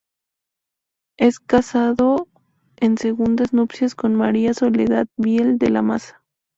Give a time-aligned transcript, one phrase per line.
[1.19, 2.27] Es casado
[2.77, 6.23] en segundas nupcias con María Soledad Biel de la Maza.